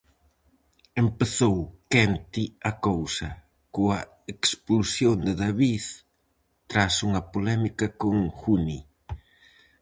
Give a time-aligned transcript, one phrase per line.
[1.03, 1.57] Empezou
[1.93, 3.29] quente a cousa,
[3.75, 3.99] coa
[4.33, 5.85] expulsión de David
[6.69, 8.79] tras unha polémica con Juni.